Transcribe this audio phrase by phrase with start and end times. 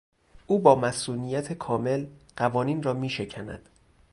[0.47, 2.07] او با مصونیت کامل
[2.37, 3.69] قوانین را میشکند.